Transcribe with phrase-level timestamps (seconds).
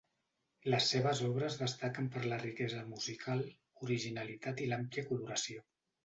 [0.73, 3.43] Les seves obres destaquen per la riquesa musical,
[3.89, 5.63] originalitat i l'àmplia coloració.